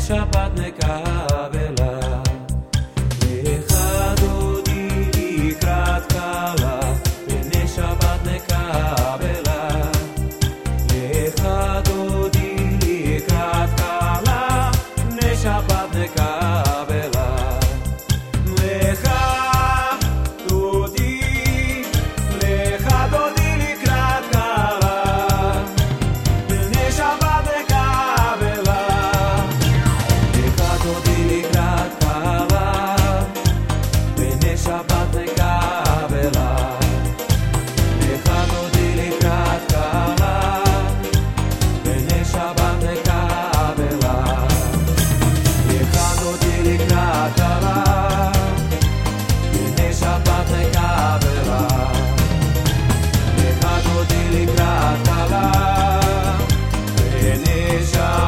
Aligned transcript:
żadne 0.00 0.72
kary. 0.72 1.29
déjà 57.80 58.19